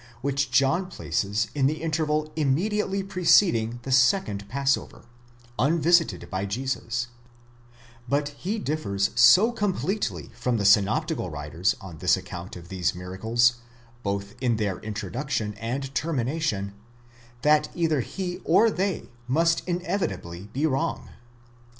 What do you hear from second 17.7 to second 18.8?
either he or